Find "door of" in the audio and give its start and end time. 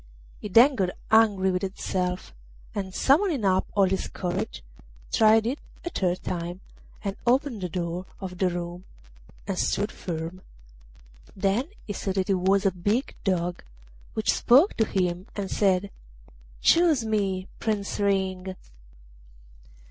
7.69-8.39